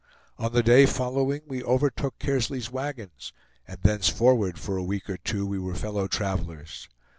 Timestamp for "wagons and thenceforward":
2.71-4.57